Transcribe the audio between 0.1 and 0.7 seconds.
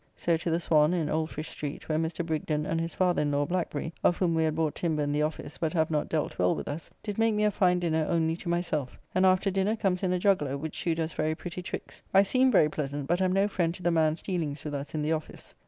So to the